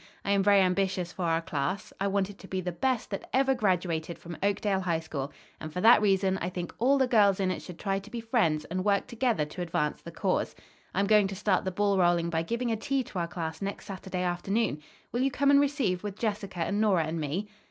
[0.25, 1.93] I am very ambitious for our class.
[1.99, 5.71] I want it to be the best that ever graduated from Oakdale High School, and
[5.71, 8.65] for that reason, I think all the girls in it should try to be friends
[8.65, 10.55] and work together to advance the cause.
[10.95, 13.85] I'm going to start the ball rolling by giving a tea to our class next
[13.85, 14.81] Saturday afternoon.
[15.11, 17.47] Will you come and receive with Jessica and Nora and me?"